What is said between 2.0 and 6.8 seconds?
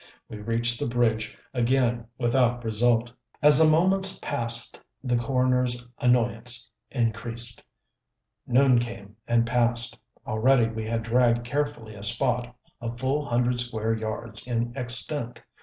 without result. As the moments passed the coroner's annoyance